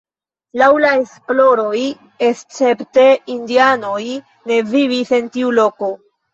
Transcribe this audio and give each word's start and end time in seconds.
Laŭ 0.61 0.69
la 0.83 0.93
esploroj 1.01 1.81
escepte 2.29 3.05
indianoj 3.37 4.03
ne 4.17 4.61
vivis 4.75 5.17
en 5.23 5.33
tiu 5.39 5.57
loko. 5.63 5.95